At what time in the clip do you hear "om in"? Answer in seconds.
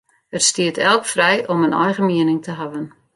1.47-1.73